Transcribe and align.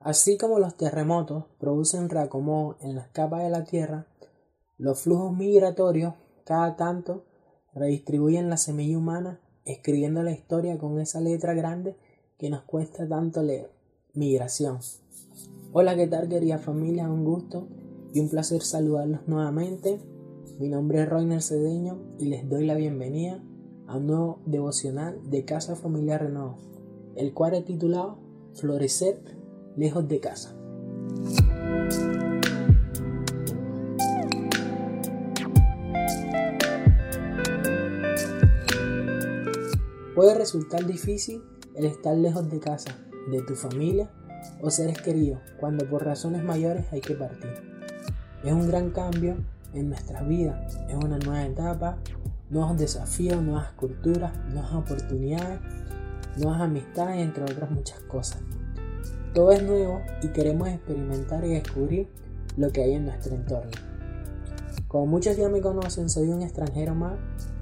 Así 0.00 0.38
como 0.38 0.60
los 0.60 0.76
terremotos 0.76 1.44
producen 1.58 2.08
reacomodo 2.08 2.76
en 2.80 2.94
las 2.94 3.08
capas 3.08 3.42
de 3.42 3.50
la 3.50 3.64
Tierra, 3.64 4.06
los 4.76 5.00
flujos 5.00 5.36
migratorios 5.36 6.14
cada 6.44 6.76
tanto 6.76 7.24
redistribuyen 7.74 8.48
la 8.48 8.56
semilla 8.56 8.96
humana 8.96 9.40
escribiendo 9.64 10.22
la 10.22 10.30
historia 10.30 10.78
con 10.78 11.00
esa 11.00 11.20
letra 11.20 11.52
grande 11.52 11.96
que 12.38 12.48
nos 12.48 12.62
cuesta 12.62 13.08
tanto 13.08 13.42
leer. 13.42 13.70
Migración. 14.14 14.78
Hola, 15.72 15.96
¿qué 15.96 16.06
tal 16.06 16.28
querida 16.28 16.58
familia? 16.58 17.10
Un 17.10 17.24
gusto 17.24 17.68
y 18.14 18.20
un 18.20 18.28
placer 18.28 18.62
saludarlos 18.62 19.26
nuevamente. 19.26 20.00
Mi 20.58 20.68
nombre 20.68 21.02
es 21.02 21.08
Roiner 21.08 21.42
Cedeño 21.42 21.98
y 22.18 22.26
les 22.26 22.48
doy 22.48 22.66
la 22.66 22.74
bienvenida 22.74 23.42
a 23.86 23.96
un 23.96 24.06
nuevo 24.06 24.40
devocional 24.46 25.28
de 25.28 25.44
Casa 25.44 25.76
Familiar 25.76 26.22
Renuevo, 26.22 26.56
el 27.16 27.34
cual 27.34 27.54
he 27.54 27.62
titulado 27.62 28.18
Florecer 28.54 29.37
lejos 29.78 30.08
de 30.08 30.18
casa. 30.18 30.54
Puede 40.16 40.34
resultar 40.34 40.84
difícil 40.84 41.44
el 41.76 41.84
estar 41.84 42.16
lejos 42.16 42.50
de 42.50 42.58
casa, 42.58 42.98
de 43.30 43.40
tu 43.42 43.54
familia 43.54 44.10
o 44.60 44.68
seres 44.68 45.00
queridos, 45.00 45.38
cuando 45.60 45.88
por 45.88 46.04
razones 46.04 46.42
mayores 46.42 46.86
hay 46.92 47.00
que 47.00 47.14
partir. 47.14 47.54
Es 48.42 48.52
un 48.52 48.66
gran 48.66 48.90
cambio 48.90 49.36
en 49.74 49.90
nuestras 49.90 50.26
vidas, 50.26 50.76
es 50.88 50.96
una 50.96 51.18
nueva 51.18 51.44
etapa, 51.44 51.98
nuevos 52.50 52.76
desafíos, 52.76 53.40
nuevas 53.40 53.70
culturas, 53.74 54.32
nuevas 54.52 54.74
oportunidades, 54.74 55.60
nuevas 56.36 56.62
amistades, 56.62 57.18
entre 57.18 57.44
otras 57.44 57.70
muchas 57.70 58.00
cosas. 58.00 58.40
Todo 59.34 59.52
es 59.52 59.62
nuevo 59.62 60.00
y 60.22 60.28
queremos 60.28 60.68
experimentar 60.68 61.44
y 61.44 61.50
descubrir 61.50 62.08
lo 62.56 62.70
que 62.70 62.82
hay 62.82 62.94
en 62.94 63.04
nuestro 63.04 63.34
entorno. 63.34 63.70
Como 64.88 65.06
muchos 65.06 65.36
ya 65.36 65.48
me 65.48 65.60
conocen, 65.60 66.08
soy 66.08 66.28
un 66.28 66.42
extranjero 66.42 66.94
más 66.94 67.18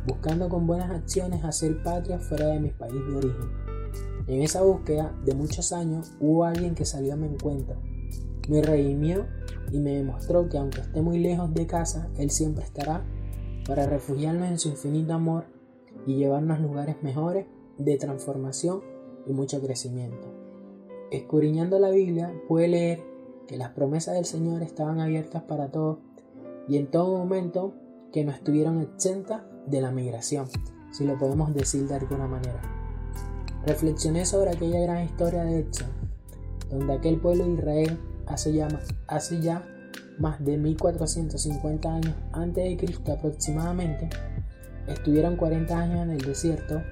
buscando 0.07 0.49
con 0.49 0.67
buenas 0.67 0.91
acciones 0.91 1.45
hacer 1.45 1.83
patria 1.83 2.21
fuera 2.21 2.47
de 2.47 2.61
mi 2.61 2.71
país 2.71 2.95
de 2.95 3.17
origen. 3.17 3.51
En 4.29 4.43
esa 4.43 4.63
búsqueda 4.63 5.13
de 5.25 5.35
muchos 5.35 5.73
años 5.73 6.13
hubo 6.21 6.45
alguien 6.45 6.75
que 6.75 6.85
salió 6.85 7.15
a 7.15 7.17
mi 7.17 7.27
encuentro. 7.27 7.77
Me 8.49 8.63
redimió 8.63 9.27
y 9.73 9.81
me 9.81 9.95
demostró 9.97 10.49
que 10.49 10.59
aunque 10.59 10.83
esté 10.83 11.03
muy 11.03 11.19
lejos 11.19 11.53
de 11.53 11.67
casa, 11.67 12.09
Él 12.17 12.31
siempre 12.31 12.65
estará 12.65 13.05
para 13.67 13.87
refugiarnos 13.87 14.49
en 14.49 14.59
su 14.61 14.69
infinito 14.69 15.13
amor 15.13 15.47
y 16.07 16.15
llevarnos 16.15 16.59
a 16.59 16.63
lugares 16.63 16.97
mejores 17.03 17.47
de 17.77 17.97
transformación 17.97 18.83
y 19.27 19.33
mucho 19.33 19.61
crecimiento. 19.61 20.36
Escudriñando 21.11 21.79
la 21.79 21.91
Biblia 21.91 22.33
puede 22.49 22.69
leer 22.69 23.05
que 23.47 23.57
las 23.57 23.71
promesas 23.71 24.15
del 24.15 24.25
Señor 24.25 24.63
estaban 24.63 25.01
abiertas 25.01 25.43
para 25.43 25.69
todos 25.69 25.99
y 26.69 26.79
en 26.79 26.89
todo 26.89 27.17
momento 27.17 27.75
que 28.13 28.25
no 28.25 28.33
estuvieron 28.33 28.81
exentas 28.81 29.43
de 29.67 29.81
la 29.81 29.93
migración, 29.93 30.47
si 30.91 31.05
lo 31.05 31.19
podemos 31.19 31.55
decir 31.55 31.87
de 31.87 31.95
alguna 31.95 32.27
manera. 32.27 32.61
Reflexioné 33.65 34.25
sobre 34.27 34.51
aquella 34.51 34.81
gran 34.81 35.05
historia 35.05 35.45
de 35.45 35.61
Éxodo, 35.61 35.91
donde 36.71 36.93
aquel 36.93 37.21
pueblo 37.21 37.45
de 37.45 37.53
Israel 37.53 37.99
hace 38.27 38.53
ya, 38.53 38.69
hace 39.07 39.41
ya 39.41 39.65
más 40.19 40.45
de 40.45 40.57
1450 40.57 41.95
años 41.95 42.15
antes 42.33 42.65
de 42.65 42.77
Cristo 42.77 43.13
aproximadamente, 43.13 44.09
estuvieron 44.89 45.37
40 45.37 45.79
años 45.79 46.03
en 46.03 46.11
el 46.11 46.21
desierto, 46.21 46.83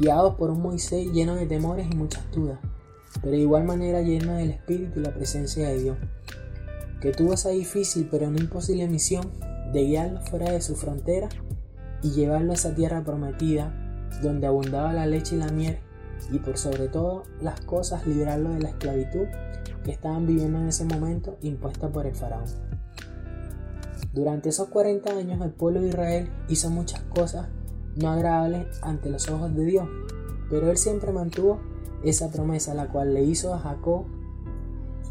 guiados 0.00 0.36
por 0.36 0.50
un 0.50 0.62
Moisés 0.62 1.12
lleno 1.12 1.34
de 1.34 1.46
temores 1.46 1.86
y 1.90 1.94
muchas 1.94 2.30
dudas, 2.32 2.58
pero 3.20 3.32
de 3.32 3.38
igual 3.38 3.64
manera 3.64 4.00
lleno 4.00 4.32
del 4.32 4.50
Espíritu 4.50 4.98
y 4.98 5.02
la 5.02 5.12
presencia 5.12 5.68
de 5.68 5.78
Dios, 5.78 5.98
que 7.02 7.12
tuvo 7.12 7.34
esa 7.34 7.50
difícil 7.50 8.08
pero 8.10 8.30
no 8.30 8.38
imposible 8.38 8.88
misión 8.88 9.30
de 9.72 9.84
guiarlo 9.84 10.22
fuera 10.22 10.50
de 10.50 10.62
su 10.62 10.74
frontera 10.74 11.28
y 12.02 12.12
llevarlo 12.12 12.52
a 12.52 12.54
esa 12.54 12.74
tierra 12.74 13.04
prometida, 13.04 13.74
donde 14.22 14.46
abundaba 14.46 14.94
la 14.94 15.06
leche 15.06 15.36
y 15.36 15.38
la 15.38 15.48
miel, 15.48 15.78
y 16.32 16.38
por 16.38 16.56
sobre 16.56 16.88
todo 16.88 17.24
las 17.42 17.60
cosas 17.60 18.06
librarlo 18.06 18.50
de 18.50 18.60
la 18.60 18.70
esclavitud 18.70 19.26
que 19.84 19.92
estaban 19.92 20.26
viviendo 20.26 20.58
en 20.58 20.68
ese 20.68 20.86
momento 20.86 21.36
impuesta 21.42 21.88
por 21.88 22.06
el 22.06 22.14
faraón. 22.14 22.48
Durante 24.14 24.48
esos 24.48 24.68
40 24.68 25.10
años 25.10 25.40
el 25.42 25.52
pueblo 25.52 25.82
de 25.82 25.88
Israel 25.88 26.30
hizo 26.48 26.70
muchas 26.70 27.02
cosas 27.02 27.48
no 27.96 28.10
agradables 28.10 28.66
ante 28.82 29.10
los 29.10 29.28
ojos 29.28 29.54
de 29.54 29.64
Dios, 29.64 29.88
pero 30.48 30.70
él 30.70 30.76
siempre 30.76 31.12
mantuvo 31.12 31.60
esa 32.02 32.30
promesa 32.30 32.74
la 32.74 32.88
cual 32.88 33.14
le 33.14 33.22
hizo 33.22 33.54
a 33.54 33.58
Jacob, 33.58 34.04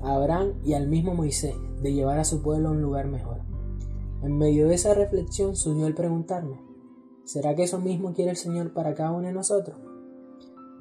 a 0.01 0.16
Abraham 0.16 0.53
y 0.63 0.73
al 0.73 0.88
mismo 0.88 1.13
Moisés 1.13 1.56
de 1.81 1.94
llevar 1.94 2.19
a 2.19 2.25
su 2.25 2.41
pueblo 2.41 2.69
a 2.69 2.72
un 2.72 2.81
lugar 2.81 3.07
mejor. 3.07 3.38
En 4.22 4.38
medio 4.38 4.68
de 4.68 4.75
esa 4.75 4.94
reflexión 4.94 5.56
surgió 5.56 5.88
el 5.88 5.95
preguntarme, 5.95 6.59
¿será 7.23 7.56
que 7.56 7.63
eso 7.63 7.79
mismo 7.79 8.13
quiere 8.13 8.31
el 8.31 8.38
Señor 8.38 8.73
para 8.73 8.94
cada 8.94 9.12
uno 9.12 9.28
de 9.28 9.34
nosotros? 9.34 9.78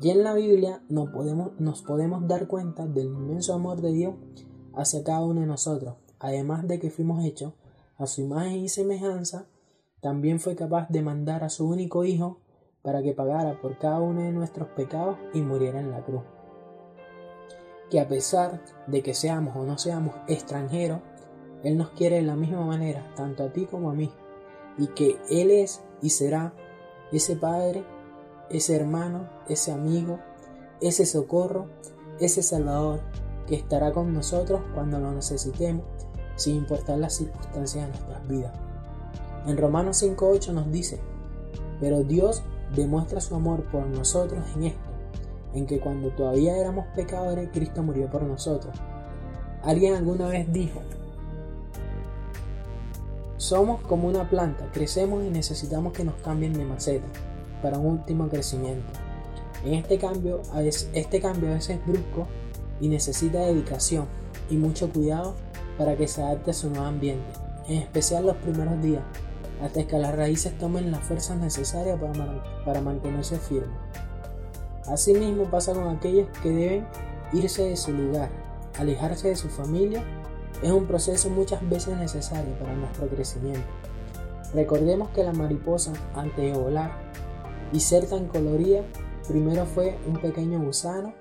Y 0.00 0.10
en 0.10 0.22
la 0.22 0.34
Biblia 0.34 0.82
nos 0.88 1.10
podemos, 1.10 1.52
nos 1.58 1.82
podemos 1.82 2.26
dar 2.26 2.46
cuenta 2.46 2.86
del 2.86 3.06
inmenso 3.06 3.52
amor 3.52 3.80
de 3.80 3.92
Dios 3.92 4.14
hacia 4.74 5.02
cada 5.02 5.24
uno 5.24 5.40
de 5.40 5.46
nosotros, 5.46 5.96
además 6.20 6.66
de 6.68 6.78
que 6.78 6.90
fuimos 6.90 7.24
hechos 7.24 7.52
a 7.96 8.06
su 8.06 8.22
imagen 8.22 8.58
y 8.58 8.68
semejanza, 8.68 9.46
también 10.00 10.40
fue 10.40 10.54
capaz 10.54 10.88
de 10.88 11.02
mandar 11.02 11.44
a 11.44 11.50
su 11.50 11.68
único 11.68 12.04
Hijo 12.04 12.38
para 12.82 13.02
que 13.02 13.12
pagara 13.12 13.60
por 13.60 13.78
cada 13.78 14.00
uno 14.00 14.22
de 14.22 14.32
nuestros 14.32 14.68
pecados 14.68 15.18
y 15.34 15.42
muriera 15.42 15.80
en 15.80 15.90
la 15.90 16.04
cruz. 16.04 16.22
Que 17.90 18.00
a 18.00 18.08
pesar 18.08 18.60
de 18.86 19.02
que 19.02 19.14
seamos 19.14 19.56
o 19.56 19.64
no 19.64 19.78
seamos 19.78 20.14
extranjeros, 20.28 21.00
Él 21.62 21.76
nos 21.76 21.90
quiere 21.90 22.16
de 22.16 22.22
la 22.22 22.36
misma 22.36 22.64
manera, 22.64 23.12
tanto 23.16 23.42
a 23.42 23.52
ti 23.52 23.66
como 23.66 23.90
a 23.90 23.94
mí, 23.94 24.12
y 24.76 24.88
que 24.88 25.18
Él 25.30 25.50
es 25.50 25.82
y 26.00 26.10
será 26.10 26.52
ese 27.10 27.36
Padre, 27.36 27.84
ese 28.50 28.76
hermano, 28.76 29.28
ese 29.48 29.72
amigo, 29.72 30.20
ese 30.80 31.06
socorro, 31.06 31.66
ese 32.20 32.42
Salvador, 32.42 33.00
que 33.46 33.56
estará 33.56 33.92
con 33.92 34.12
nosotros 34.12 34.60
cuando 34.74 34.98
lo 34.98 35.12
necesitemos, 35.12 35.84
sin 36.36 36.56
importar 36.56 36.98
las 36.98 37.14
circunstancias 37.14 37.86
de 37.86 37.90
nuestras 37.90 38.28
vidas. 38.28 38.67
En 39.48 39.56
Romanos 39.56 40.02
5.8 40.02 40.52
nos 40.52 40.70
dice, 40.70 41.00
pero 41.80 42.04
Dios 42.04 42.42
demuestra 42.76 43.18
su 43.22 43.34
amor 43.34 43.62
por 43.72 43.86
nosotros 43.86 44.44
en 44.54 44.64
esto, 44.64 44.90
en 45.54 45.64
que 45.64 45.80
cuando 45.80 46.10
todavía 46.10 46.58
éramos 46.58 46.84
pecadores, 46.94 47.48
Cristo 47.50 47.82
murió 47.82 48.10
por 48.10 48.24
nosotros. 48.24 48.76
Alguien 49.62 49.94
alguna 49.94 50.28
vez 50.28 50.52
dijo, 50.52 50.82
somos 53.38 53.80
como 53.80 54.06
una 54.06 54.28
planta, 54.28 54.68
crecemos 54.70 55.24
y 55.24 55.30
necesitamos 55.30 55.94
que 55.94 56.04
nos 56.04 56.16
cambien 56.16 56.52
de 56.52 56.66
maceta 56.66 57.06
para 57.62 57.78
un 57.78 57.86
último 57.86 58.28
crecimiento. 58.28 58.92
En 59.64 59.72
este 59.72 59.96
cambio, 59.96 60.42
este 60.92 61.20
cambio 61.22 61.48
a 61.48 61.54
veces 61.54 61.78
es 61.78 61.86
brusco 61.86 62.28
y 62.82 62.88
necesita 62.88 63.38
dedicación 63.40 64.04
y 64.50 64.56
mucho 64.56 64.92
cuidado 64.92 65.36
para 65.78 65.96
que 65.96 66.06
se 66.06 66.22
adapte 66.22 66.50
a 66.50 66.54
su 66.54 66.68
nuevo 66.68 66.84
ambiente, 66.84 67.24
en 67.66 67.78
especial 67.78 68.26
los 68.26 68.36
primeros 68.36 68.82
días, 68.82 69.02
hasta 69.62 69.86
que 69.86 69.98
las 69.98 70.14
raíces 70.14 70.56
tomen 70.58 70.90
las 70.90 71.00
fuerzas 71.00 71.36
necesarias 71.38 71.98
para, 72.00 72.42
para 72.64 72.80
mantenerse 72.80 73.38
firmes. 73.38 73.76
Asimismo 74.86 75.44
pasa 75.44 75.74
con 75.74 75.88
aquellos 75.88 76.28
que 76.42 76.50
deben 76.50 76.86
irse 77.32 77.64
de 77.64 77.76
su 77.76 77.92
lugar, 77.92 78.30
alejarse 78.78 79.28
de 79.28 79.36
su 79.36 79.48
familia, 79.48 80.02
es 80.62 80.70
un 80.70 80.86
proceso 80.86 81.28
muchas 81.30 81.66
veces 81.68 81.96
necesario 81.96 82.52
para 82.58 82.74
nuestro 82.74 83.06
crecimiento. 83.08 83.66
Recordemos 84.54 85.10
que 85.10 85.24
la 85.24 85.32
mariposa, 85.32 85.92
antes 86.14 86.52
de 86.52 86.58
volar 86.58 86.92
y 87.72 87.80
ser 87.80 88.06
tan 88.06 88.28
colorida, 88.28 88.82
primero 89.28 89.66
fue 89.66 89.98
un 90.06 90.14
pequeño 90.14 90.58
gusano 90.60 91.12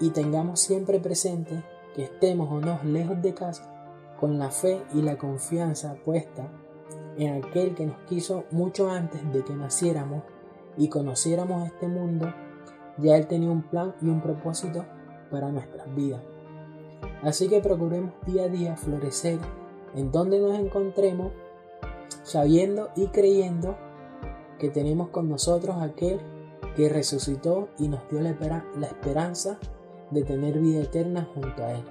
y 0.00 0.10
tengamos 0.10 0.60
siempre 0.60 0.98
presente 0.98 1.62
que 1.94 2.04
estemos 2.04 2.50
o 2.50 2.60
no 2.60 2.80
lejos 2.84 3.20
de 3.22 3.34
casa, 3.34 3.72
con 4.18 4.38
la 4.38 4.50
fe 4.50 4.82
y 4.94 5.02
la 5.02 5.18
confianza 5.18 5.94
puesta 6.04 6.48
en 7.18 7.42
aquel 7.42 7.74
que 7.74 7.86
nos 7.86 7.98
quiso 8.06 8.44
mucho 8.50 8.90
antes 8.90 9.20
de 9.32 9.44
que 9.44 9.54
naciéramos 9.54 10.22
y 10.76 10.88
conociéramos 10.88 11.66
este 11.66 11.88
mundo, 11.88 12.32
ya 12.98 13.16
Él 13.16 13.26
tenía 13.26 13.50
un 13.50 13.62
plan 13.62 13.94
y 14.00 14.08
un 14.08 14.20
propósito 14.20 14.84
para 15.30 15.50
nuestras 15.50 15.94
vidas. 15.94 16.22
Así 17.22 17.48
que 17.48 17.60
procuremos 17.60 18.12
día 18.26 18.44
a 18.44 18.48
día 18.48 18.76
florecer 18.76 19.38
en 19.94 20.12
donde 20.12 20.38
nos 20.38 20.58
encontremos, 20.58 21.32
sabiendo 22.22 22.90
y 22.96 23.06
creyendo 23.08 23.76
que 24.58 24.68
tenemos 24.68 25.08
con 25.08 25.28
nosotros 25.28 25.76
aquel 25.80 26.20
que 26.76 26.88
resucitó 26.88 27.68
y 27.78 27.88
nos 27.88 28.08
dio 28.10 28.20
la, 28.20 28.30
esperanza 28.30 29.58
de 30.10 30.22
tener 30.22 30.58
vida 30.60 30.82
eterna 30.82 31.28
junto 31.34 31.64
a 31.64 31.72
Él. 31.72 31.84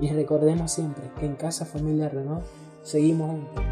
Y 0.00 0.10
recordemos 0.10 0.72
siempre 0.72 1.10
que 1.18 1.26
en 1.26 1.36
Casa 1.36 1.64
Familia 1.64 2.08
Renault 2.08 2.44
seguimos 2.82 3.30
juntos. 3.30 3.69